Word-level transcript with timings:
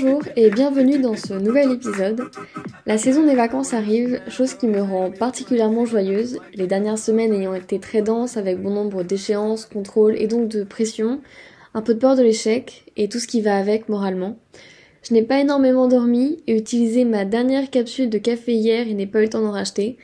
Bonjour 0.00 0.22
et 0.36 0.50
bienvenue 0.50 0.98
dans 0.98 1.16
ce 1.16 1.34
nouvel 1.34 1.72
épisode. 1.72 2.30
La 2.86 2.98
saison 2.98 3.26
des 3.26 3.34
vacances 3.34 3.74
arrive, 3.74 4.20
chose 4.28 4.54
qui 4.54 4.68
me 4.68 4.80
rend 4.80 5.10
particulièrement 5.10 5.86
joyeuse, 5.86 6.38
les 6.54 6.68
dernières 6.68 6.98
semaines 6.98 7.32
ayant 7.32 7.54
été 7.54 7.80
très 7.80 8.02
denses 8.02 8.36
avec 8.36 8.62
bon 8.62 8.70
nombre 8.70 9.02
d'échéances, 9.02 9.66
contrôles 9.66 10.16
et 10.16 10.28
donc 10.28 10.48
de 10.48 10.62
pression, 10.62 11.20
un 11.74 11.82
peu 11.82 11.94
de 11.94 11.98
peur 11.98 12.14
de 12.14 12.22
l'échec 12.22 12.92
et 12.96 13.08
tout 13.08 13.18
ce 13.18 13.26
qui 13.26 13.40
va 13.40 13.56
avec 13.56 13.88
moralement. 13.88 14.38
Je 15.02 15.14
n'ai 15.14 15.22
pas 15.22 15.40
énormément 15.40 15.88
dormi 15.88 16.42
et 16.46 16.56
utilisé 16.56 17.04
ma 17.04 17.24
dernière 17.24 17.68
capsule 17.68 18.10
de 18.10 18.18
café 18.18 18.52
hier 18.54 18.86
et 18.86 18.94
n'ai 18.94 19.06
pas 19.06 19.20
eu 19.20 19.24
le 19.24 19.30
temps 19.30 19.42
d'en 19.42 19.50
racheter. 19.50 19.96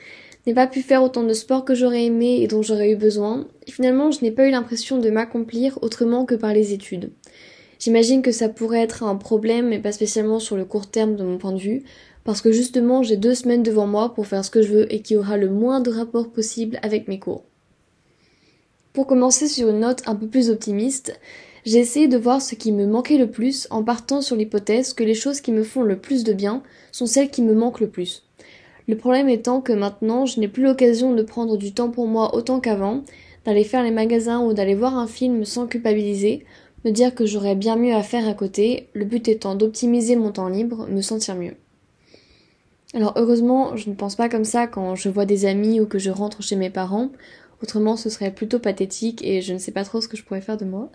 N'ai 0.45 0.53
pas 0.53 0.67
pu 0.67 0.81
faire 0.81 1.03
autant 1.03 1.23
de 1.23 1.33
sport 1.33 1.63
que 1.63 1.75
j'aurais 1.75 2.05
aimé 2.05 2.39
et 2.41 2.47
dont 2.47 2.61
j'aurais 2.61 2.91
eu 2.91 2.97
besoin. 2.97 3.47
Et 3.65 3.71
finalement, 3.71 4.11
je 4.11 4.23
n'ai 4.23 4.31
pas 4.31 4.45
eu 4.45 4.51
l'impression 4.51 4.97
de 4.99 5.09
m'accomplir 5.09 5.79
autrement 5.81 6.25
que 6.25 6.35
par 6.35 6.53
les 6.53 6.73
études. 6.73 7.11
J'imagine 7.79 8.21
que 8.21 8.31
ça 8.31 8.49
pourrait 8.49 8.81
être 8.81 9.03
un 9.03 9.15
problème, 9.15 9.69
mais 9.69 9.79
pas 9.79 9.91
spécialement 9.91 10.39
sur 10.39 10.55
le 10.55 10.65
court 10.65 10.87
terme 10.87 11.15
de 11.15 11.23
mon 11.23 11.37
point 11.37 11.51
de 11.51 11.59
vue, 11.59 11.83
parce 12.23 12.41
que 12.41 12.51
justement 12.51 13.03
j'ai 13.03 13.17
deux 13.17 13.35
semaines 13.35 13.63
devant 13.63 13.87
moi 13.87 14.13
pour 14.13 14.27
faire 14.27 14.43
ce 14.43 14.49
que 14.49 14.61
je 14.61 14.73
veux 14.73 14.93
et 14.93 15.01
qui 15.01 15.15
aura 15.15 15.37
le 15.37 15.49
moins 15.49 15.79
de 15.79 15.91
rapport 15.91 16.29
possible 16.29 16.79
avec 16.81 17.07
mes 17.07 17.19
cours. 17.19 17.43
Pour 18.93 19.07
commencer 19.07 19.47
sur 19.47 19.69
une 19.69 19.81
note 19.81 20.01
un 20.07 20.15
peu 20.15 20.27
plus 20.27 20.49
optimiste, 20.49 21.19
j'ai 21.65 21.79
essayé 21.79 22.07
de 22.07 22.17
voir 22.17 22.41
ce 22.41 22.55
qui 22.55 22.71
me 22.71 22.85
manquait 22.85 23.17
le 23.17 23.29
plus 23.29 23.67
en 23.71 23.83
partant 23.83 24.21
sur 24.21 24.35
l'hypothèse 24.35 24.93
que 24.93 25.03
les 25.03 25.15
choses 25.15 25.41
qui 25.41 25.51
me 25.51 25.63
font 25.63 25.81
le 25.81 25.97
plus 25.97 26.23
de 26.23 26.33
bien 26.33 26.63
sont 26.91 27.05
celles 27.05 27.29
qui 27.29 27.41
me 27.41 27.53
manquent 27.53 27.79
le 27.79 27.89
plus. 27.89 28.23
Le 28.87 28.95
problème 28.97 29.29
étant 29.29 29.61
que 29.61 29.73
maintenant 29.73 30.25
je 30.25 30.39
n'ai 30.39 30.47
plus 30.47 30.63
l'occasion 30.63 31.13
de 31.13 31.23
prendre 31.23 31.57
du 31.57 31.73
temps 31.73 31.89
pour 31.89 32.07
moi 32.07 32.35
autant 32.35 32.59
qu'avant, 32.59 33.03
d'aller 33.45 33.63
faire 33.63 33.83
les 33.83 33.91
magasins 33.91 34.41
ou 34.41 34.53
d'aller 34.53 34.75
voir 34.75 34.97
un 34.97 35.07
film 35.07 35.43
sans 35.43 35.67
culpabiliser, 35.67 36.45
me 36.85 36.91
dire 36.91 37.15
que 37.15 37.25
j'aurais 37.25 37.55
bien 37.55 37.75
mieux 37.75 37.93
à 37.93 38.03
faire 38.03 38.27
à 38.27 38.33
côté, 38.35 38.87
le 38.93 39.05
but 39.05 39.27
étant 39.27 39.55
d'optimiser 39.55 40.15
mon 40.15 40.31
temps 40.31 40.47
libre, 40.47 40.87
me 40.87 41.01
sentir 41.01 41.35
mieux. 41.35 41.55
Alors 42.93 43.13
heureusement, 43.17 43.75
je 43.75 43.89
ne 43.89 43.95
pense 43.95 44.15
pas 44.15 44.29
comme 44.29 44.45
ça 44.45 44.67
quand 44.67 44.95
je 44.95 45.09
vois 45.09 45.25
des 45.25 45.45
amis 45.45 45.81
ou 45.81 45.87
que 45.87 45.99
je 45.99 46.11
rentre 46.11 46.43
chez 46.43 46.55
mes 46.55 46.69
parents, 46.69 47.09
autrement 47.61 47.97
ce 47.97 48.09
serait 48.09 48.31
plutôt 48.31 48.59
pathétique 48.59 49.25
et 49.25 49.41
je 49.41 49.53
ne 49.53 49.57
sais 49.57 49.71
pas 49.71 49.83
trop 49.83 49.99
ce 49.99 50.07
que 50.07 50.15
je 50.15 50.23
pourrais 50.23 50.41
faire 50.41 50.57
de 50.57 50.65
moi. 50.65 50.89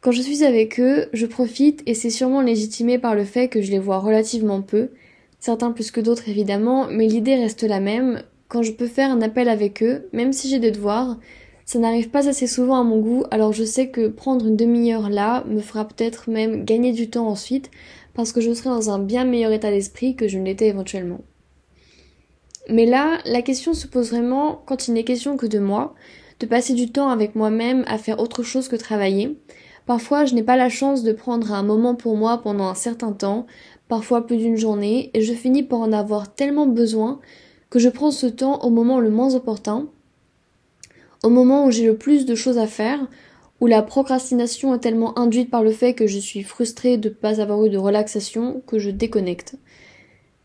Quand 0.00 0.12
je 0.12 0.22
suis 0.22 0.44
avec 0.44 0.78
eux, 0.78 1.06
je 1.12 1.26
profite 1.26 1.82
et 1.86 1.94
c'est 1.94 2.10
sûrement 2.10 2.42
légitimé 2.42 2.98
par 2.98 3.16
le 3.16 3.24
fait 3.24 3.48
que 3.48 3.62
je 3.62 3.72
les 3.72 3.80
vois 3.80 3.98
relativement 3.98 4.62
peu, 4.62 4.90
certains 5.40 5.72
plus 5.72 5.90
que 5.90 6.00
d'autres 6.00 6.28
évidemment, 6.28 6.86
mais 6.88 7.08
l'idée 7.08 7.34
reste 7.34 7.64
la 7.64 7.80
même, 7.80 8.22
quand 8.46 8.62
je 8.62 8.72
peux 8.72 8.86
faire 8.86 9.10
un 9.10 9.22
appel 9.22 9.48
avec 9.48 9.82
eux, 9.82 10.08
même 10.12 10.32
si 10.32 10.48
j'ai 10.48 10.60
des 10.60 10.70
devoirs, 10.70 11.16
ça 11.68 11.78
n'arrive 11.78 12.08
pas 12.08 12.26
assez 12.26 12.46
souvent 12.46 12.80
à 12.80 12.82
mon 12.82 12.98
goût, 12.98 13.24
alors 13.30 13.52
je 13.52 13.62
sais 13.62 13.90
que 13.90 14.08
prendre 14.08 14.46
une 14.46 14.56
demi-heure 14.56 15.10
là 15.10 15.44
me 15.44 15.60
fera 15.60 15.86
peut-être 15.86 16.30
même 16.30 16.64
gagner 16.64 16.92
du 16.92 17.10
temps 17.10 17.28
ensuite, 17.28 17.70
parce 18.14 18.32
que 18.32 18.40
je 18.40 18.54
serai 18.54 18.70
dans 18.70 18.88
un 18.88 18.98
bien 18.98 19.26
meilleur 19.26 19.52
état 19.52 19.70
d'esprit 19.70 20.16
que 20.16 20.28
je 20.28 20.38
ne 20.38 20.46
l'étais 20.46 20.68
éventuellement. 20.68 21.20
Mais 22.70 22.86
là, 22.86 23.18
la 23.26 23.42
question 23.42 23.74
se 23.74 23.86
pose 23.86 24.12
vraiment 24.12 24.62
quand 24.64 24.88
il 24.88 24.94
n'est 24.94 25.04
question 25.04 25.36
que 25.36 25.44
de 25.44 25.58
moi, 25.58 25.94
de 26.40 26.46
passer 26.46 26.72
du 26.72 26.90
temps 26.90 27.10
avec 27.10 27.34
moi-même 27.34 27.84
à 27.86 27.98
faire 27.98 28.18
autre 28.18 28.42
chose 28.42 28.68
que 28.68 28.76
travailler. 28.76 29.38
Parfois, 29.84 30.24
je 30.24 30.34
n'ai 30.34 30.42
pas 30.42 30.56
la 30.56 30.70
chance 30.70 31.02
de 31.02 31.12
prendre 31.12 31.52
un 31.52 31.62
moment 31.62 31.94
pour 31.94 32.16
moi 32.16 32.38
pendant 32.38 32.68
un 32.68 32.74
certain 32.74 33.12
temps, 33.12 33.44
parfois 33.88 34.26
plus 34.26 34.38
d'une 34.38 34.56
journée, 34.56 35.10
et 35.12 35.20
je 35.20 35.34
finis 35.34 35.64
par 35.64 35.80
en 35.80 35.92
avoir 35.92 36.34
tellement 36.34 36.66
besoin 36.66 37.20
que 37.68 37.78
je 37.78 37.90
prends 37.90 38.10
ce 38.10 38.26
temps 38.26 38.58
au 38.64 38.70
moment 38.70 39.00
le 39.00 39.10
moins 39.10 39.34
opportun, 39.34 39.88
au 41.22 41.30
moment 41.30 41.66
où 41.66 41.70
j'ai 41.70 41.86
le 41.86 41.96
plus 41.96 42.26
de 42.26 42.34
choses 42.34 42.58
à 42.58 42.66
faire, 42.66 43.06
où 43.60 43.66
la 43.66 43.82
procrastination 43.82 44.74
est 44.74 44.78
tellement 44.78 45.18
induite 45.18 45.50
par 45.50 45.62
le 45.62 45.72
fait 45.72 45.94
que 45.94 46.06
je 46.06 46.18
suis 46.18 46.42
frustrée 46.42 46.96
de 46.96 47.08
ne 47.08 47.14
pas 47.14 47.40
avoir 47.40 47.64
eu 47.64 47.70
de 47.70 47.78
relaxation 47.78 48.62
que 48.66 48.78
je 48.78 48.90
déconnecte. 48.90 49.56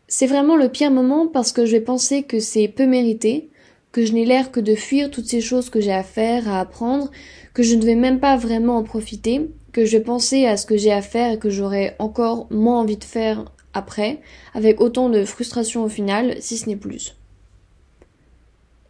C'est 0.08 0.26
vraiment 0.26 0.56
le 0.56 0.68
pire 0.68 0.90
moment 0.90 1.26
parce 1.28 1.52
que 1.52 1.64
je 1.64 1.72
vais 1.72 1.80
penser 1.80 2.24
que 2.24 2.40
c'est 2.40 2.68
peu 2.68 2.86
mérité, 2.86 3.50
que 3.92 4.04
je 4.04 4.12
n'ai 4.12 4.24
l'air 4.24 4.50
que 4.50 4.60
de 4.60 4.74
fuir 4.74 5.10
toutes 5.10 5.26
ces 5.26 5.40
choses 5.40 5.70
que 5.70 5.80
j'ai 5.80 5.92
à 5.92 6.02
faire, 6.02 6.48
à 6.48 6.60
apprendre, 6.60 7.10
que 7.54 7.62
je 7.62 7.76
ne 7.76 7.84
vais 7.84 7.94
même 7.94 8.18
pas 8.18 8.36
vraiment 8.36 8.76
en 8.76 8.82
profiter, 8.82 9.50
que 9.72 9.84
je 9.84 9.96
vais 9.96 10.02
penser 10.02 10.46
à 10.46 10.56
ce 10.56 10.66
que 10.66 10.76
j'ai 10.76 10.92
à 10.92 11.02
faire 11.02 11.32
et 11.32 11.38
que 11.38 11.50
j'aurai 11.50 11.94
encore 12.00 12.48
moins 12.50 12.80
envie 12.80 12.96
de 12.96 13.04
faire 13.04 13.44
après, 13.72 14.20
avec 14.52 14.80
autant 14.80 15.08
de 15.08 15.24
frustration 15.24 15.84
au 15.84 15.88
final, 15.88 16.36
si 16.40 16.56
ce 16.56 16.68
n'est 16.68 16.76
plus. 16.76 17.14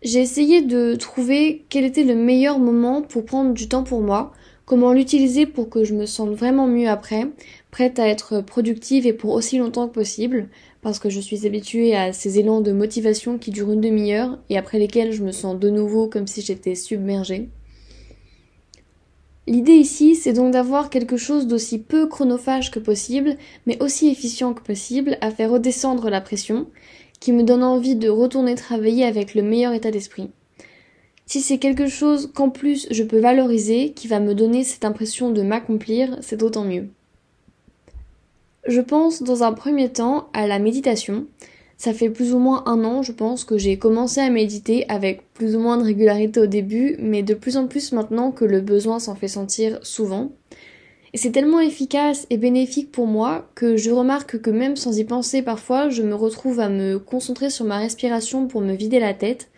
J'ai 0.04 0.20
essayé 0.20 0.60
de 0.60 0.94
trouver 0.97 1.65
quel 1.70 1.87
était 1.87 2.04
le 2.04 2.15
meilleur 2.15 2.59
moment 2.59 3.00
pour 3.00 3.25
prendre 3.25 3.54
du 3.54 3.69
temps 3.69 3.84
pour 3.84 4.03
moi, 4.03 4.32
comment 4.66 4.92
l'utiliser 4.92 5.47
pour 5.47 5.70
que 5.70 5.82
je 5.82 5.94
me 5.94 6.04
sente 6.04 6.34
vraiment 6.34 6.66
mieux 6.66 6.91
après, 6.91 7.26
prête 7.70 7.98
à 7.98 8.06
être 8.06 8.43
productive 8.43 9.06
et 9.06 9.14
pour 9.14 9.32
aussi 9.32 9.56
longtemps 9.56 9.88
que 9.88 9.94
possible, 9.94 10.48
parce 10.82 10.98
que 10.98 11.09
je 11.09 11.20
suis 11.20 11.47
habituée 11.47 11.97
à 11.97 12.12
ces 12.12 12.38
élans 12.38 12.60
de 12.60 12.72
motivation 12.72 13.38
qui 13.38 13.50
durent 13.50 13.72
une 13.72 13.81
demi-heure 13.81 14.38
et 14.50 14.59
après 14.59 14.78
lesquels 14.78 15.12
je 15.12 15.22
me 15.22 15.32
sens 15.32 15.59
de 15.59 15.70
nouveau 15.70 16.06
comme 16.06 16.26
si 16.26 16.43
j'étais 16.43 16.75
submergée. 16.75 17.48
L'idée 19.47 19.72
ici, 19.72 20.16
c'est 20.16 20.32
donc 20.34 20.53
d'avoir 20.53 20.91
quelque 20.91 21.16
chose 21.16 21.47
d'aussi 21.47 21.78
peu 21.78 22.06
chronophage 22.06 22.70
que 22.70 22.78
possible, 22.78 23.37
mais 23.66 23.82
aussi 23.82 24.09
efficient 24.09 24.53
que 24.53 24.62
possible 24.62 25.16
à 25.22 25.31
faire 25.31 25.50
redescendre 25.50 26.09
la 26.10 26.22
pression, 26.22 26.66
qui 27.25 27.33
me 27.33 27.43
donne 27.43 27.62
envie 27.62 27.97
de 27.97 28.11
retourner 28.11 28.55
travailler 28.55 29.07
avec 29.07 29.35
le 29.35 29.41
meilleur 29.41 29.73
état 29.73 29.91
d'esprit. 29.91 30.29
Si 31.25 31.41
c'est 31.41 31.57
quelque 31.57 31.87
chose 31.87 32.31
qu'en 32.35 32.51
plus 32.51 32.87
je 32.91 33.03
peux 33.03 33.19
valoriser, 33.19 33.93
qui 33.93 34.09
va 34.09 34.21
me 34.21 34.35
donner 34.35 34.62
cette 34.62 34.85
impression 34.85 35.31
de 35.31 35.41
m'accomplir, 35.41 36.19
c'est 36.21 36.37
d'autant 36.37 36.67
mieux. 36.67 36.89
Je 38.69 38.83
pense 38.83 39.23
dans 39.23 39.43
un 39.43 39.55
premier 39.55 39.89
temps 39.89 40.29
à 40.35 40.47
la 40.47 40.59
méditation. 40.59 41.25
Ça 41.79 41.95
fait 41.95 42.11
plus 42.11 42.35
ou 42.35 42.39
moins 42.39 42.62
un 42.67 42.85
an, 42.85 43.03
je 43.03 43.12
pense, 43.12 43.45
que 43.45 43.56
j'ai 43.56 43.79
commencé 43.79 44.21
à 44.21 44.29
méditer 44.29 44.85
avec 44.91 45.23
plus 45.33 45.56
ou 45.56 45.61
moins 45.61 45.79
de 45.79 45.85
régularité 45.85 46.41
au 46.41 46.47
début, 46.47 46.97
mais 46.99 47.23
de 47.23 47.33
plus 47.33 47.56
en 47.56 47.69
plus 47.69 47.93
maintenant 47.93 48.33
que 48.33 48.45
le 48.45 48.61
besoin 48.61 48.99
s'en 48.99 49.15
fait 49.15 49.29
sentir 49.29 49.79
souvent. 49.81 50.31
C'est 51.16 51.30
tellement 51.30 51.60
efficace 51.60 52.26
et 52.28 52.38
bénéfique 52.38 52.91
pour 52.91 53.06
moi 53.06 53.48
que 53.54 53.76
je 53.76 53.92
remarque 53.92 54.41
que 54.41 54.50
même 54.50 54.75
sans 54.75 54.98
y 54.98 55.04
penser 55.04 55.42
parfois, 55.42 55.88
je 55.88 56.02
me 56.02 56.16
retrouve 56.16 56.58
à 56.58 56.69
me 56.69 56.98
concentrer 56.98 57.50
sur 57.50 57.64
ma 57.64 57.78
respiration 57.78 58.48
pour 58.48 58.60
me 58.60 58.75
vider 58.75 58.98
la 58.98 59.14
tête, 59.14 59.48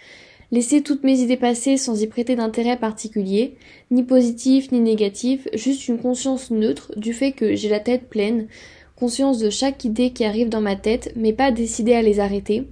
laisser 0.52 0.82
toutes 0.82 1.02
mes 1.02 1.20
idées 1.20 1.38
passer 1.38 1.78
sans 1.78 2.02
y 2.02 2.06
prêter 2.08 2.36
d'intérêt 2.36 2.76
particulier, 2.76 3.56
ni 3.90 4.02
positif 4.02 4.70
ni 4.70 4.80
négatif, 4.80 5.48
juste 5.54 5.88
une 5.88 5.98
conscience 5.98 6.50
neutre 6.50 6.92
du 6.98 7.14
fait 7.14 7.32
que 7.32 7.56
j'ai 7.56 7.70
la 7.70 7.80
tête 7.80 8.10
pleine, 8.10 8.48
conscience 8.94 9.38
de 9.38 9.48
chaque 9.48 9.82
idée 9.86 10.10
qui 10.10 10.26
arrive 10.26 10.50
dans 10.50 10.60
ma 10.60 10.76
tête, 10.76 11.10
mais 11.16 11.32
pas 11.32 11.52
décider 11.52 11.94
à 11.94 12.02
les 12.02 12.20
arrêter, 12.20 12.68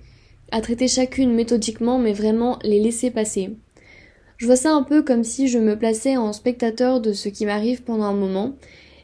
à 0.52 0.60
traiter 0.60 0.88
chacune 0.88 1.32
méthodiquement, 1.32 1.98
mais 1.98 2.12
vraiment 2.12 2.58
les 2.62 2.80
laisser 2.80 3.10
passer. 3.10 3.56
Je 4.44 4.46
vois 4.46 4.56
ça 4.56 4.74
un 4.74 4.82
peu 4.82 5.00
comme 5.00 5.24
si 5.24 5.48
je 5.48 5.58
me 5.58 5.74
plaçais 5.74 6.18
en 6.18 6.34
spectateur 6.34 7.00
de 7.00 7.14
ce 7.14 7.30
qui 7.30 7.46
m'arrive 7.46 7.82
pendant 7.82 8.04
un 8.04 8.12
moment, 8.12 8.56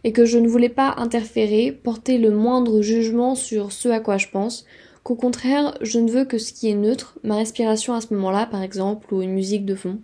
et 0.05 0.13
que 0.13 0.27
je 0.27 0.39
ne 0.39 0.47
voulais 0.47 0.69
pas 0.69 0.95
interférer, 0.99 1.73
porter 1.73 2.19
le 2.19 2.31
moindre 2.31 2.83
jugement 2.83 3.35
sur 3.35 3.73
ce 3.73 3.89
à 3.89 4.01
quoi 4.01 4.19
je 4.19 4.29
pense, 4.29 4.67
qu'au 5.03 5.15
contraire, 5.15 5.79
je 5.81 5.99
ne 5.99 6.11
veux 6.11 6.27
que 6.27 6.37
ce 6.37 6.53
qui 6.53 6.69
est 6.69 6.75
neutre, 6.75 7.19
ma 7.25 7.37
respiration 7.37 7.95
à 7.95 8.03
ce 8.03 8.13
moment-là 8.13 8.45
par 8.45 8.63
exemple, 8.63 9.15
ou 9.15 9.23
une 9.23 9.33
musique 9.33 9.65
de 9.65 9.75
fond. 9.75 10.01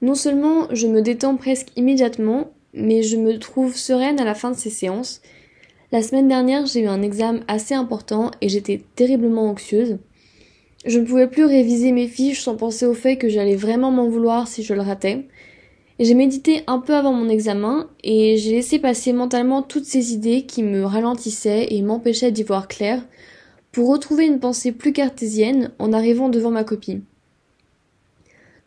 Non 0.00 0.14
seulement 0.14 0.68
je 0.70 0.86
me 0.86 1.02
détends 1.02 1.36
presque 1.36 1.70
immédiatement, 1.74 2.52
mais 2.72 3.02
je 3.02 3.16
me 3.16 3.36
trouve 3.40 3.74
sereine 3.74 4.20
à 4.20 4.24
la 4.24 4.36
fin 4.36 4.52
de 4.52 4.56
ces 4.56 4.70
séances. 4.70 5.22
La 5.90 6.02
semaine 6.02 6.28
dernière, 6.28 6.66
j'ai 6.66 6.82
eu 6.82 6.86
un 6.86 7.02
examen 7.02 7.40
assez 7.48 7.74
important 7.74 8.30
et 8.40 8.48
j'étais 8.48 8.80
terriblement 8.94 9.50
anxieuse. 9.50 9.98
Je 10.84 10.98
ne 10.98 11.04
pouvais 11.04 11.26
plus 11.26 11.44
réviser 11.44 11.92
mes 11.92 12.06
fiches 12.06 12.40
sans 12.40 12.56
penser 12.56 12.86
au 12.86 12.94
fait 12.94 13.16
que 13.16 13.28
j'allais 13.28 13.56
vraiment 13.56 13.90
m'en 13.90 14.08
vouloir 14.08 14.46
si 14.46 14.62
je 14.62 14.74
le 14.74 14.80
ratais. 14.80 15.26
J'ai 15.98 16.14
médité 16.14 16.62
un 16.68 16.78
peu 16.78 16.94
avant 16.94 17.12
mon 17.12 17.28
examen 17.28 17.88
et 18.04 18.36
j'ai 18.36 18.52
laissé 18.52 18.78
passer 18.78 19.12
mentalement 19.12 19.62
toutes 19.62 19.84
ces 19.84 20.12
idées 20.12 20.42
qui 20.42 20.62
me 20.62 20.84
ralentissaient 20.84 21.66
et 21.70 21.82
m'empêchaient 21.82 22.30
d'y 22.30 22.44
voir 22.44 22.68
clair 22.68 23.04
pour 23.72 23.88
retrouver 23.88 24.24
une 24.24 24.38
pensée 24.38 24.70
plus 24.70 24.92
cartésienne 24.92 25.72
en 25.80 25.92
arrivant 25.92 26.28
devant 26.28 26.52
ma 26.52 26.62
copie. 26.62 27.02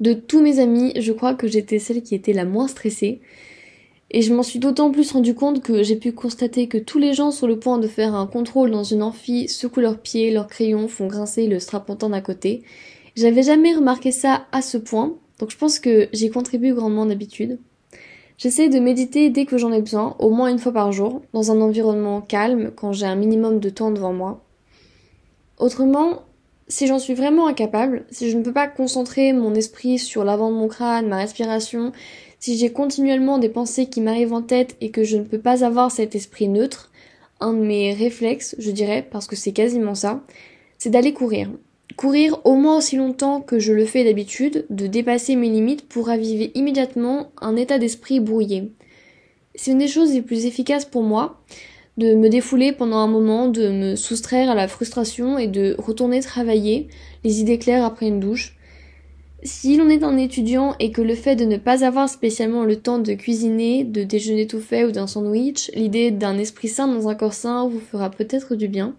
De 0.01 0.13
tous 0.13 0.41
mes 0.41 0.59
amis, 0.59 0.91
je 0.99 1.13
crois 1.13 1.33
que 1.33 1.47
j'étais 1.47 1.79
celle 1.79 2.01
qui 2.01 2.15
était 2.15 2.33
la 2.33 2.43
moins 2.43 2.67
stressée 2.67 3.21
et 4.13 4.21
je 4.21 4.33
m'en 4.33 4.43
suis 4.43 4.59
d'autant 4.59 4.91
plus 4.91 5.13
rendu 5.13 5.33
compte 5.33 5.63
que 5.63 5.83
j'ai 5.83 5.95
pu 5.95 6.11
constater 6.11 6.67
que 6.67 6.77
tous 6.77 6.99
les 6.99 7.13
gens 7.13 7.31
sur 7.31 7.47
le 7.47 7.57
point 7.57 7.77
de 7.77 7.87
faire 7.87 8.13
un 8.13 8.27
contrôle 8.27 8.69
dans 8.69 8.83
une 8.83 9.03
amphi 9.03 9.47
secouent 9.47 9.79
leurs 9.79 9.99
pieds, 9.99 10.31
leurs 10.31 10.47
crayons 10.47 10.89
font 10.89 11.07
grincer 11.07 11.47
le 11.47 11.59
strapontin 11.59 12.09
d'à 12.09 12.19
côté. 12.19 12.61
J'avais 13.15 13.41
jamais 13.41 13.73
remarqué 13.73 14.11
ça 14.11 14.47
à 14.51 14.61
ce 14.61 14.77
point, 14.77 15.15
donc 15.39 15.49
je 15.49 15.57
pense 15.57 15.79
que 15.79 16.09
j'y 16.11 16.29
contribue 16.29 16.73
grandement 16.73 17.05
d'habitude. 17.05 17.59
J'essaie 18.37 18.67
de 18.67 18.79
méditer 18.79 19.29
dès 19.29 19.45
que 19.45 19.57
j'en 19.57 19.71
ai 19.71 19.79
besoin, 19.79 20.15
au 20.19 20.29
moins 20.29 20.49
une 20.49 20.59
fois 20.59 20.73
par 20.73 20.91
jour, 20.91 21.21
dans 21.31 21.51
un 21.51 21.61
environnement 21.61 22.19
calme, 22.19 22.71
quand 22.75 22.91
j'ai 22.91 23.05
un 23.05 23.15
minimum 23.15 23.59
de 23.59 23.69
temps 23.69 23.91
devant 23.91 24.13
moi. 24.13 24.43
Autrement, 25.57 26.23
si 26.67 26.85
j'en 26.87 26.99
suis 26.99 27.13
vraiment 27.13 27.47
incapable, 27.47 28.05
si 28.11 28.29
je 28.29 28.37
ne 28.37 28.43
peux 28.43 28.51
pas 28.51 28.67
concentrer 28.67 29.31
mon 29.31 29.53
esprit 29.53 29.99
sur 29.99 30.25
l'avant 30.25 30.51
de 30.51 30.55
mon 30.55 30.67
crâne, 30.67 31.07
ma 31.07 31.17
respiration, 31.17 31.93
Si 32.41 32.57
j'ai 32.57 32.71
continuellement 32.71 33.37
des 33.37 33.49
pensées 33.49 33.85
qui 33.85 34.01
m'arrivent 34.01 34.33
en 34.33 34.41
tête 34.41 34.75
et 34.81 34.89
que 34.89 35.03
je 35.03 35.15
ne 35.15 35.23
peux 35.23 35.37
pas 35.37 35.63
avoir 35.63 35.91
cet 35.91 36.15
esprit 36.15 36.47
neutre, 36.47 36.91
un 37.39 37.53
de 37.53 37.59
mes 37.59 37.93
réflexes, 37.93 38.55
je 38.57 38.71
dirais, 38.71 39.07
parce 39.11 39.27
que 39.27 39.35
c'est 39.35 39.51
quasiment 39.51 39.93
ça, 39.93 40.23
c'est 40.79 40.89
d'aller 40.89 41.13
courir. 41.13 41.51
Courir 41.97 42.39
au 42.43 42.55
moins 42.55 42.79
aussi 42.79 42.95
longtemps 42.95 43.41
que 43.41 43.59
je 43.59 43.73
le 43.73 43.85
fais 43.85 44.03
d'habitude, 44.03 44.65
de 44.71 44.87
dépasser 44.87 45.35
mes 45.35 45.49
limites 45.49 45.87
pour 45.87 46.07
raviver 46.07 46.51
immédiatement 46.55 47.31
un 47.39 47.55
état 47.55 47.77
d'esprit 47.77 48.19
brouillé. 48.19 48.71
C'est 49.53 49.69
une 49.69 49.77
des 49.77 49.87
choses 49.87 50.11
les 50.11 50.23
plus 50.23 50.47
efficaces 50.47 50.85
pour 50.85 51.03
moi, 51.03 51.43
de 51.97 52.15
me 52.15 52.27
défouler 52.27 52.71
pendant 52.71 52.97
un 52.97 53.07
moment, 53.07 53.49
de 53.49 53.69
me 53.69 53.95
soustraire 53.95 54.49
à 54.49 54.55
la 54.55 54.67
frustration 54.67 55.37
et 55.37 55.45
de 55.45 55.75
retourner 55.77 56.21
travailler, 56.21 56.87
les 57.23 57.39
idées 57.39 57.59
claires 57.59 57.85
après 57.85 58.07
une 58.07 58.19
douche. 58.19 58.57
Si 59.43 59.75
l'on 59.75 59.89
est 59.89 60.03
un 60.03 60.17
étudiant 60.17 60.75
et 60.79 60.91
que 60.91 61.01
le 61.01 61.15
fait 61.15 61.35
de 61.35 61.45
ne 61.45 61.57
pas 61.57 61.83
avoir 61.83 62.07
spécialement 62.07 62.63
le 62.63 62.75
temps 62.75 62.99
de 62.99 63.13
cuisiner, 63.13 63.83
de 63.83 64.03
déjeuner 64.03 64.45
tout 64.45 64.59
fait 64.59 64.85
ou 64.85 64.91
d'un 64.91 65.07
sandwich, 65.07 65.71
l'idée 65.73 66.11
d'un 66.11 66.37
esprit 66.37 66.67
sain 66.67 66.87
dans 66.87 67.09
un 67.09 67.15
corps 67.15 67.33
sain 67.33 67.67
vous 67.67 67.79
fera 67.79 68.11
peut-être 68.11 68.53
du 68.53 68.67
bien. 68.67 68.95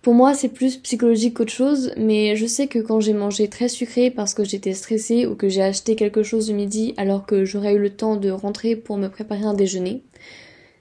Pour 0.00 0.14
moi, 0.14 0.32
c'est 0.32 0.48
plus 0.48 0.78
psychologique 0.78 1.34
qu'autre 1.34 1.52
chose, 1.52 1.92
mais 1.98 2.36
je 2.36 2.46
sais 2.46 2.68
que 2.68 2.78
quand 2.78 3.00
j'ai 3.00 3.12
mangé 3.12 3.48
très 3.48 3.68
sucré 3.68 4.10
parce 4.10 4.32
que 4.32 4.44
j'étais 4.44 4.72
stressée 4.72 5.26
ou 5.26 5.34
que 5.34 5.50
j'ai 5.50 5.62
acheté 5.62 5.94
quelque 5.94 6.22
chose 6.22 6.46
de 6.46 6.54
midi 6.54 6.94
alors 6.96 7.26
que 7.26 7.44
j'aurais 7.44 7.74
eu 7.74 7.78
le 7.78 7.90
temps 7.90 8.16
de 8.16 8.30
rentrer 8.30 8.76
pour 8.76 8.96
me 8.96 9.08
préparer 9.08 9.44
un 9.44 9.52
déjeuner, 9.52 10.04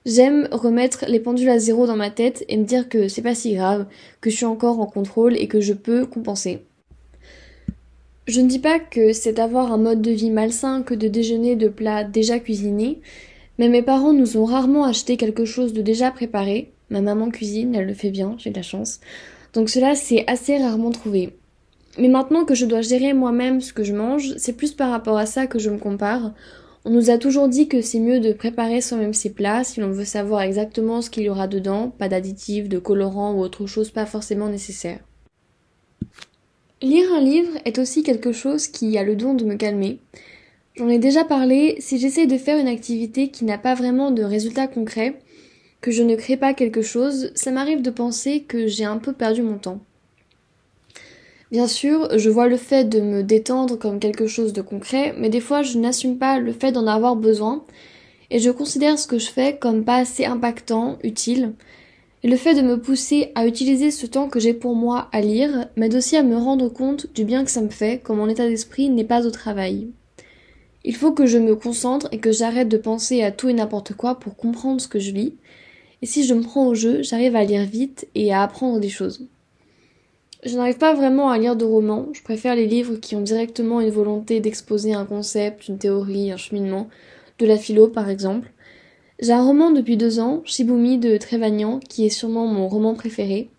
j'aime 0.05 0.47
remettre 0.53 1.03
les 1.09 1.19
pendules 1.19 1.49
à 1.49 1.59
zéro 1.59 1.85
dans 1.85 1.97
ma 1.97 2.11
tête 2.11 2.45
et 2.47 2.55
me 2.55 2.63
dire 2.63 2.87
que 2.87 3.09
c'est 3.09 3.21
pas 3.21 3.35
si 3.35 3.55
grave, 3.55 3.87
que 4.21 4.29
je 4.29 4.37
suis 4.37 4.45
encore 4.45 4.79
en 4.79 4.85
contrôle 4.85 5.35
et 5.35 5.49
que 5.49 5.59
je 5.59 5.73
peux 5.73 6.05
compenser. 6.05 6.61
Je 8.27 8.41
ne 8.41 8.47
dis 8.47 8.59
pas 8.59 8.79
que 8.79 9.13
c'est 9.13 9.33
d'avoir 9.33 9.71
un 9.71 9.77
mode 9.77 10.01
de 10.01 10.11
vie 10.11 10.31
malsain 10.31 10.81
que 10.81 10.95
de 10.95 11.07
déjeuner 11.07 11.55
de 11.55 11.67
plats 11.67 12.03
déjà 12.03 12.39
cuisinés, 12.39 12.99
mais 13.59 13.69
mes 13.69 13.83
parents 13.83 14.13
nous 14.13 14.37
ont 14.37 14.45
rarement 14.45 14.83
acheté 14.85 15.15
quelque 15.15 15.45
chose 15.45 15.73
de 15.73 15.81
déjà 15.81 16.11
préparé, 16.11 16.71
Ma 16.89 17.01
maman 17.01 17.31
cuisine, 17.31 17.73
elle 17.73 17.87
le 17.87 17.93
fait 17.93 18.11
bien, 18.11 18.35
j'ai 18.37 18.51
de 18.51 18.55
la 18.55 18.61
chance. 18.61 18.99
Donc 19.53 19.69
cela, 19.69 19.95
c'est 19.95 20.23
assez 20.27 20.57
rarement 20.57 20.91
trouvé. 20.91 21.35
Mais 21.97 22.09
maintenant 22.09 22.45
que 22.45 22.53
je 22.53 22.65
dois 22.65 22.81
gérer 22.81 23.13
moi-même 23.13 23.61
ce 23.61 23.73
que 23.73 23.83
je 23.83 23.93
mange, 23.93 24.35
c'est 24.37 24.53
plus 24.53 24.73
par 24.73 24.91
rapport 24.91 25.17
à 25.17 25.25
ça 25.25 25.47
que 25.47 25.57
je 25.57 25.69
me 25.69 25.77
compare. 25.77 26.33
On 26.83 26.91
nous 26.91 27.09
a 27.09 27.17
toujours 27.17 27.47
dit 27.47 27.67
que 27.67 27.81
c'est 27.81 27.99
mieux 27.99 28.19
de 28.19 28.33
préparer 28.33 28.81
soi-même 28.81 29.13
ses 29.13 29.33
plats 29.33 29.63
si 29.63 29.79
l'on 29.79 29.89
veut 29.89 30.05
savoir 30.05 30.41
exactement 30.41 31.01
ce 31.01 31.09
qu'il 31.09 31.23
y 31.23 31.29
aura 31.29 31.47
dedans, 31.47 31.89
pas 31.89 32.09
d'additifs, 32.09 32.69
de 32.69 32.77
colorants 32.77 33.33
ou 33.33 33.39
autre 33.39 33.65
chose 33.65 33.89
pas 33.89 34.05
forcément 34.05 34.49
nécessaire. 34.49 34.99
Lire 36.81 37.13
un 37.13 37.21
livre 37.21 37.57
est 37.63 37.79
aussi 37.79 38.03
quelque 38.03 38.33
chose 38.33 38.67
qui 38.67 38.97
a 38.97 39.03
le 39.03 39.15
don 39.15 39.33
de 39.33 39.45
me 39.45 39.55
calmer. 39.55 39.99
J'en 40.75 40.89
ai 40.89 40.99
déjà 40.99 41.23
parlé, 41.23 41.77
si 41.79 41.97
j'essaie 41.97 42.27
de 42.27 42.37
faire 42.37 42.59
une 42.59 42.67
activité 42.67 43.29
qui 43.29 43.45
n'a 43.45 43.57
pas 43.57 43.75
vraiment 43.75 44.11
de 44.11 44.23
résultats 44.23 44.67
concrets, 44.67 45.17
que 45.79 45.91
je 45.91 46.03
ne 46.03 46.17
crée 46.17 46.35
pas 46.35 46.53
quelque 46.53 46.81
chose, 46.81 47.31
ça 47.33 47.51
m'arrive 47.51 47.81
de 47.81 47.91
penser 47.91 48.41
que 48.41 48.67
j'ai 48.67 48.83
un 48.83 48.97
peu 48.97 49.13
perdu 49.13 49.41
mon 49.41 49.57
temps. 49.57 49.79
Bien 51.49 51.67
sûr, 51.67 52.09
je 52.17 52.29
vois 52.29 52.49
le 52.49 52.57
fait 52.57 52.83
de 52.83 52.99
me 52.99 53.23
détendre 53.23 53.77
comme 53.79 53.99
quelque 53.99 54.27
chose 54.27 54.51
de 54.51 54.61
concret, 54.61 55.15
mais 55.17 55.29
des 55.29 55.39
fois 55.39 55.61
je 55.61 55.77
n'assume 55.77 56.17
pas 56.17 56.39
le 56.39 56.51
fait 56.51 56.73
d'en 56.73 56.87
avoir 56.87 57.15
besoin, 57.15 57.63
et 58.31 58.39
je 58.39 58.49
considère 58.49 58.99
ce 58.99 59.07
que 59.07 59.19
je 59.19 59.29
fais 59.29 59.57
comme 59.57 59.85
pas 59.85 59.95
assez 59.95 60.25
impactant, 60.25 60.99
utile. 61.03 61.53
Et 62.23 62.27
le 62.27 62.37
fait 62.37 62.55
de 62.55 62.61
me 62.61 62.79
pousser 62.79 63.31
à 63.35 63.45
utiliser 63.45 63.91
ce 63.91 64.05
temps 64.05 64.29
que 64.29 64.39
j'ai 64.39 64.53
pour 64.53 64.75
moi 64.75 65.09
à 65.11 65.21
lire 65.21 65.67
m'aide 65.75 65.95
aussi 65.95 66.17
à 66.17 66.23
me 66.23 66.37
rendre 66.37 66.69
compte 66.69 67.13
du 67.13 67.23
bien 67.23 67.43
que 67.43 67.51
ça 67.51 67.61
me 67.61 67.69
fait 67.69 68.01
quand 68.03 68.15
mon 68.15 68.29
état 68.29 68.47
d'esprit 68.47 68.89
n'est 68.89 69.03
pas 69.03 69.27
au 69.27 69.31
travail. 69.31 69.89
Il 70.83 70.95
faut 70.95 71.11
que 71.11 71.25
je 71.25 71.39
me 71.39 71.55
concentre 71.55 72.07
et 72.11 72.19
que 72.19 72.31
j'arrête 72.31 72.69
de 72.69 72.77
penser 72.77 73.23
à 73.23 73.31
tout 73.31 73.49
et 73.49 73.53
n'importe 73.53 73.93
quoi 73.93 74.19
pour 74.19 74.35
comprendre 74.35 74.79
ce 74.79 74.87
que 74.87 74.99
je 74.99 75.11
lis, 75.11 75.33
et 76.01 76.05
si 76.05 76.23
je 76.23 76.35
me 76.35 76.43
prends 76.43 76.67
au 76.67 76.75
jeu, 76.75 77.01
j'arrive 77.01 77.35
à 77.35 77.43
lire 77.43 77.65
vite 77.65 78.07
et 78.13 78.31
à 78.31 78.43
apprendre 78.43 78.79
des 78.79 78.89
choses. 78.89 79.27
Je 80.43 80.55
n'arrive 80.55 80.77
pas 80.77 80.93
vraiment 80.93 81.31
à 81.31 81.39
lire 81.39 81.55
de 81.55 81.65
romans, 81.65 82.09
je 82.13 82.21
préfère 82.21 82.55
les 82.55 82.67
livres 82.67 82.97
qui 82.97 83.15
ont 83.15 83.21
directement 83.21 83.81
une 83.81 83.89
volonté 83.89 84.39
d'exposer 84.39 84.93
un 84.93 85.05
concept, 85.05 85.67
une 85.67 85.79
théorie, 85.79 86.31
un 86.31 86.37
cheminement, 86.37 86.87
de 87.39 87.47
la 87.47 87.57
philo 87.57 87.87
par 87.87 88.07
exemple. 88.07 88.51
J'ai 89.21 89.31
un 89.31 89.45
roman 89.45 89.71
depuis 89.71 89.95
deux 89.95 90.19
ans, 90.19 90.41
Shibumi 90.43 90.97
de 90.97 91.15
Trévagnan, 91.15 91.79
qui 91.79 92.05
est 92.05 92.09
sûrement 92.09 92.47
mon 92.47 92.67
roman 92.67 92.95
préféré. 92.95 93.49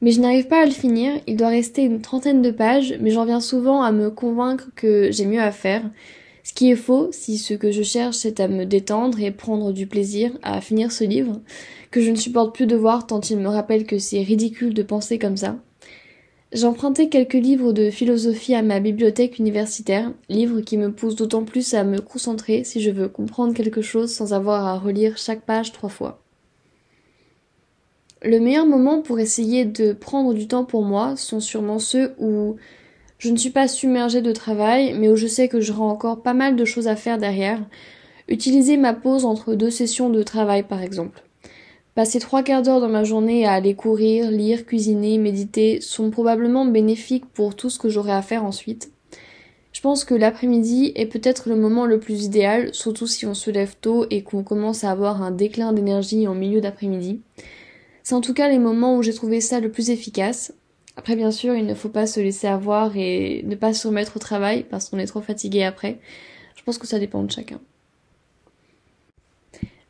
Mais 0.00 0.10
je 0.10 0.20
n'arrive 0.20 0.48
pas 0.48 0.62
à 0.62 0.64
le 0.64 0.70
finir, 0.70 1.12
il 1.26 1.36
doit 1.36 1.48
rester 1.48 1.82
une 1.82 2.00
trentaine 2.00 2.40
de 2.40 2.50
pages, 2.50 2.96
mais 3.00 3.10
j'en 3.10 3.26
viens 3.26 3.40
souvent 3.40 3.82
à 3.82 3.92
me 3.92 4.10
convaincre 4.10 4.70
que 4.74 5.10
j'ai 5.12 5.26
mieux 5.26 5.40
à 5.40 5.52
faire, 5.52 5.82
ce 6.44 6.54
qui 6.54 6.70
est 6.70 6.76
faux 6.76 7.08
si 7.12 7.36
ce 7.36 7.54
que 7.54 7.70
je 7.72 7.82
cherche 7.82 8.16
c'est 8.16 8.40
à 8.40 8.48
me 8.48 8.64
détendre 8.64 9.20
et 9.20 9.30
prendre 9.32 9.72
du 9.72 9.86
plaisir 9.86 10.30
à 10.42 10.60
finir 10.60 10.92
ce 10.92 11.04
livre, 11.04 11.40
que 11.90 12.00
je 12.00 12.10
ne 12.10 12.16
supporte 12.16 12.54
plus 12.54 12.66
de 12.66 12.76
voir 12.76 13.06
tant 13.06 13.20
il 13.20 13.38
me 13.38 13.48
rappelle 13.48 13.84
que 13.84 13.98
c'est 13.98 14.22
ridicule 14.22 14.72
de 14.72 14.82
penser 14.82 15.18
comme 15.18 15.36
ça. 15.36 15.56
J'ai 16.52 16.66
emprunté 16.66 17.08
quelques 17.08 17.34
livres 17.34 17.72
de 17.72 17.90
philosophie 17.90 18.54
à 18.54 18.62
ma 18.62 18.78
bibliothèque 18.78 19.38
universitaire, 19.38 20.12
livres 20.28 20.60
qui 20.60 20.76
me 20.78 20.92
poussent 20.92 21.16
d'autant 21.16 21.44
plus 21.44 21.74
à 21.74 21.82
me 21.82 22.00
concentrer 22.00 22.62
si 22.62 22.80
je 22.80 22.90
veux 22.90 23.08
comprendre 23.08 23.52
quelque 23.52 23.82
chose 23.82 24.12
sans 24.12 24.32
avoir 24.32 24.64
à 24.64 24.78
relire 24.78 25.18
chaque 25.18 25.42
page 25.42 25.72
trois 25.72 25.88
fois. 25.88 26.22
Le 28.22 28.38
meilleur 28.38 28.64
moment 28.64 29.02
pour 29.02 29.18
essayer 29.18 29.64
de 29.64 29.92
prendre 29.92 30.34
du 30.34 30.46
temps 30.46 30.64
pour 30.64 30.82
moi 30.82 31.16
sont 31.16 31.40
sûrement 31.40 31.80
ceux 31.80 32.14
où 32.18 32.56
je 33.18 33.30
ne 33.30 33.36
suis 33.36 33.50
pas 33.50 33.66
submergée 33.66 34.22
de 34.22 34.32
travail, 34.32 34.94
mais 34.94 35.08
où 35.08 35.16
je 35.16 35.26
sais 35.26 35.48
que 35.48 35.60
j'aurai 35.60 35.82
encore 35.82 36.22
pas 36.22 36.34
mal 36.34 36.54
de 36.54 36.64
choses 36.64 36.86
à 36.86 36.96
faire 36.96 37.18
derrière. 37.18 37.60
Utiliser 38.28 38.76
ma 38.76 38.94
pause 38.94 39.24
entre 39.24 39.54
deux 39.54 39.70
sessions 39.70 40.10
de 40.10 40.22
travail, 40.22 40.62
par 40.62 40.82
exemple. 40.82 41.22
Passer 41.96 42.18
trois 42.18 42.42
quarts 42.42 42.60
d'heure 42.60 42.82
dans 42.82 42.90
ma 42.90 43.04
journée 43.04 43.46
à 43.46 43.54
aller 43.54 43.74
courir, 43.74 44.30
lire, 44.30 44.66
cuisiner, 44.66 45.16
méditer 45.16 45.80
sont 45.80 46.10
probablement 46.10 46.66
bénéfiques 46.66 47.24
pour 47.24 47.56
tout 47.56 47.70
ce 47.70 47.78
que 47.78 47.88
j'aurai 47.88 48.12
à 48.12 48.20
faire 48.20 48.44
ensuite. 48.44 48.92
Je 49.72 49.80
pense 49.80 50.04
que 50.04 50.12
l'après-midi 50.14 50.92
est 50.94 51.06
peut-être 51.06 51.48
le 51.48 51.56
moment 51.56 51.86
le 51.86 51.98
plus 51.98 52.26
idéal, 52.26 52.74
surtout 52.74 53.06
si 53.06 53.24
on 53.24 53.32
se 53.32 53.50
lève 53.50 53.76
tôt 53.80 54.04
et 54.10 54.22
qu'on 54.22 54.42
commence 54.42 54.84
à 54.84 54.90
avoir 54.90 55.22
un 55.22 55.30
déclin 55.30 55.72
d'énergie 55.72 56.28
en 56.28 56.34
milieu 56.34 56.60
d'après-midi. 56.60 57.22
C'est 58.02 58.14
en 58.14 58.20
tout 58.20 58.34
cas 58.34 58.50
les 58.50 58.58
moments 58.58 58.98
où 58.98 59.02
j'ai 59.02 59.14
trouvé 59.14 59.40
ça 59.40 59.60
le 59.60 59.70
plus 59.70 59.88
efficace. 59.88 60.52
Après, 60.96 61.16
bien 61.16 61.30
sûr, 61.30 61.54
il 61.54 61.64
ne 61.64 61.74
faut 61.74 61.88
pas 61.88 62.06
se 62.06 62.20
laisser 62.20 62.46
avoir 62.46 62.94
et 62.98 63.42
ne 63.46 63.54
pas 63.54 63.72
se 63.72 63.88
remettre 63.88 64.16
au 64.16 64.20
travail 64.20 64.66
parce 64.68 64.90
qu'on 64.90 64.98
est 64.98 65.06
trop 65.06 65.22
fatigué 65.22 65.62
après. 65.62 65.98
Je 66.56 66.62
pense 66.62 66.76
que 66.76 66.86
ça 66.86 66.98
dépend 66.98 67.22
de 67.22 67.30
chacun. 67.30 67.58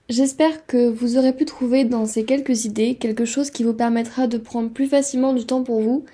J'espère 0.08 0.66
que 0.66 0.88
vous 0.88 1.18
aurez 1.18 1.32
pu 1.32 1.44
trouver 1.44 1.84
dans 1.84 2.06
ces 2.06 2.24
quelques 2.24 2.64
idées 2.64 2.94
quelque 2.94 3.24
chose 3.24 3.50
qui 3.50 3.64
vous 3.64 3.74
permettra 3.74 4.28
de 4.28 4.38
prendre 4.38 4.70
plus 4.70 4.86
facilement 4.86 5.32
du 5.32 5.46
temps 5.46 5.64
pour 5.64 5.80
vous, 5.80 6.04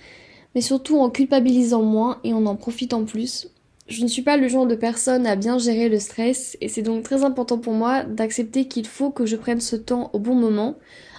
mais 0.54 0.62
surtout 0.62 0.99
en 0.99 1.11
culpabilisant 1.11 1.82
moins 1.82 2.18
et 2.25 2.32
en 2.32 2.46
en 2.46 2.56
profitant 2.56 3.04
plus. 3.04 3.49
Je 3.88 4.02
ne 4.02 4.08
suis 4.08 4.22
pas 4.22 4.38
le 4.38 4.49
genre 4.49 4.66
de 4.66 4.76
personne 4.76 5.26
à 5.26 5.37
bien 5.37 5.58
gérer 5.58 5.90
le 5.90 5.99
stress 5.99 6.56
et 6.62 6.68
c'est 6.68 6.80
donc 6.80 7.02
très 7.02 7.22
important 7.22 7.58
pour 7.58 7.75
moi 7.75 8.02
d'accepter 8.04 8.64
qu'il 8.64 8.87
faut 8.87 9.11
que 9.11 9.26
je 9.26 9.37
prenne 9.37 9.61
ce 9.61 9.76
temps 9.76 10.08
au 10.14 10.18
bon 10.18 10.34
moment, 10.34 10.76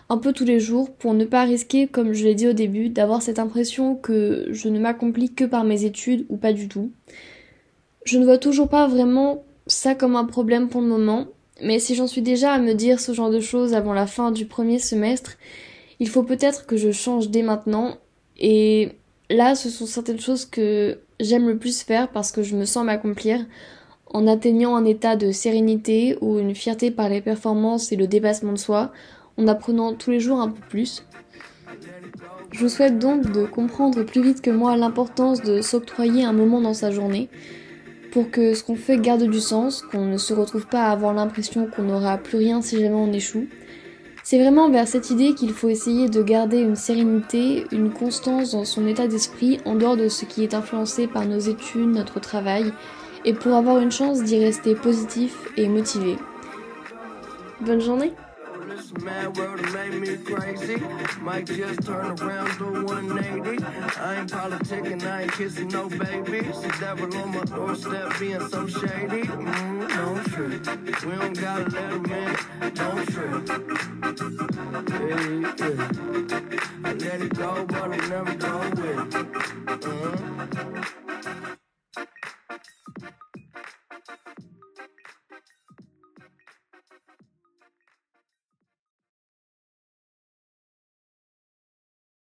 un 0.09 0.17
peu 0.17 0.33
tous 0.33 0.45
les 0.45 0.59
jours 0.59 0.89
pour 0.89 1.13
ne 1.13 1.25
pas 1.25 1.43
risquer, 1.43 1.85
comme 1.85 2.13
je 2.13 2.23
l'ai 2.23 2.33
dit 2.33 2.47
au 2.47 2.53
début, 2.53 2.89
d'avoir 2.89 3.21
cette 3.21 3.37
impression 3.37 3.95
que 3.95 4.47
je 4.49 4.67
ne 4.69 4.79
m'accomplis 4.79 5.31
que 5.31 5.45
par 5.45 5.63
mes 5.63 5.85
études 5.85 6.25
ou 6.29 6.37
pas 6.37 6.53
du 6.53 6.67
tout. 6.67 6.91
Je 8.03 8.17
ne 8.17 8.25
vois 8.25 8.39
toujours 8.39 8.67
pas 8.67 8.87
vraiment 8.87 9.43
ça 9.67 9.93
comme 9.93 10.15
un 10.15 10.25
problème 10.25 10.69
pour 10.69 10.81
le 10.81 10.87
moment, 10.87 11.27
mais 11.61 11.79
si 11.79 11.95
j'en 11.95 12.07
suis 12.07 12.21
déjà 12.21 12.53
à 12.53 12.59
me 12.59 12.73
dire 12.73 12.99
ce 12.99 13.13
genre 13.13 13.29
de 13.29 13.39
choses 13.39 13.73
avant 13.73 13.93
la 13.93 14.07
fin 14.07 14.31
du 14.31 14.45
premier 14.45 14.79
semestre, 14.79 15.37
il 15.99 16.09
faut 16.09 16.23
peut-être 16.23 16.65
que 16.65 16.77
je 16.77 16.91
change 16.91 17.29
dès 17.29 17.43
maintenant. 17.43 17.97
Et 18.39 18.93
là, 19.29 19.55
ce 19.55 19.69
sont 19.69 19.85
certaines 19.85 20.19
choses 20.19 20.45
que 20.45 20.99
j'aime 21.19 21.47
le 21.47 21.57
plus 21.57 21.83
faire 21.83 22.09
parce 22.09 22.31
que 22.31 22.43
je 22.43 22.55
me 22.55 22.65
sens 22.65 22.85
m'accomplir 22.85 23.45
en 24.13 24.27
atteignant 24.27 24.75
un 24.75 24.85
état 24.85 25.15
de 25.15 25.31
sérénité 25.31 26.17
ou 26.21 26.37
une 26.37 26.55
fierté 26.55 26.91
par 26.91 27.09
les 27.09 27.21
performances 27.21 27.91
et 27.91 27.95
le 27.95 28.07
dépassement 28.07 28.53
de 28.53 28.57
soi, 28.57 28.91
en 29.37 29.47
apprenant 29.47 29.93
tous 29.93 30.11
les 30.11 30.19
jours 30.19 30.39
un 30.39 30.49
peu 30.49 30.61
plus. 30.69 31.03
Je 32.51 32.59
vous 32.59 32.69
souhaite 32.69 32.99
donc 32.99 33.31
de 33.31 33.45
comprendre 33.45 34.03
plus 34.03 34.21
vite 34.21 34.41
que 34.41 34.51
moi 34.51 34.77
l'importance 34.77 35.41
de 35.41 35.61
s'octroyer 35.61 36.23
un 36.23 36.33
moment 36.33 36.61
dans 36.61 36.75
sa 36.75 36.91
journée 36.91 37.29
pour 38.13 38.29
que 38.29 38.53
ce 38.53 38.63
qu'on 38.63 38.75
fait 38.75 38.99
garde 38.99 39.23
du 39.23 39.39
sens, 39.39 39.81
qu'on 39.81 40.05
ne 40.05 40.17
se 40.17 40.35
retrouve 40.35 40.67
pas 40.67 40.83
à 40.83 40.91
avoir 40.91 41.15
l'impression 41.15 41.65
qu'on 41.65 41.81
n'aura 41.81 42.19
plus 42.19 42.37
rien 42.37 42.61
si 42.61 42.79
jamais 42.79 42.93
on 42.93 43.11
échoue. 43.11 43.47
C'est 44.23 44.37
vraiment 44.37 44.69
vers 44.69 44.87
cette 44.87 45.09
idée 45.09 45.33
qu'il 45.33 45.51
faut 45.51 45.67
essayer 45.67 46.09
de 46.09 46.21
garder 46.21 46.59
une 46.59 46.75
sérénité, 46.75 47.65
une 47.71 47.89
constance 47.89 48.51
dans 48.51 48.65
son 48.65 48.85
état 48.85 49.07
d'esprit 49.07 49.59
en 49.65 49.73
dehors 49.73 49.97
de 49.97 50.09
ce 50.09 50.25
qui 50.25 50.43
est 50.43 50.53
influencé 50.53 51.07
par 51.07 51.25
nos 51.25 51.39
études, 51.39 51.89
notre 51.89 52.19
travail, 52.19 52.71
et 53.25 53.33
pour 53.33 53.55
avoir 53.55 53.79
une 53.79 53.91
chance 53.91 54.21
d'y 54.21 54.37
rester 54.37 54.75
positif 54.75 55.35
et 55.57 55.67
motivé. 55.67 56.15
Bonne 57.61 57.81
journée 57.81 58.13
This 58.67 58.93
mad 59.03 59.37
world 59.37 59.59
that 59.59 59.73
made 59.73 60.01
me 60.01 60.17
crazy. 60.17 60.81
Might 61.21 61.45
just 61.45 61.83
turn 61.83 62.17
around 62.19 62.57
to 62.57 62.83
180. 62.83 63.63
I 63.99 64.19
ain't 64.19 64.31
politicking, 64.31 65.03
I 65.05 65.23
ain't 65.23 65.31
kissing 65.33 65.67
no 65.67 65.89
babies. 65.89 66.61
The 66.61 66.75
devil 66.79 67.15
on 67.17 67.31
my 67.31 67.43
doorstep 67.43 68.17
being 68.19 68.47
so 68.47 68.65
shady. 68.67 69.23
Mm, 69.23 69.89
don't 69.89 70.23
trip. 70.25 71.05
We 71.05 71.11
don't 71.11 71.39
gotta 71.39 71.69
let 71.69 71.91
him 71.91 72.05
in. 72.05 72.35
Don't 72.73 73.05
trip. 73.09 73.49
Yeah, 74.89 75.53
yeah. 75.59 76.73
I 76.85 76.93
let 76.93 77.21
it 77.21 77.35
go, 77.35 77.65
but 77.65 77.91
I 77.91 77.97
never 78.07 78.33
go 78.35 79.42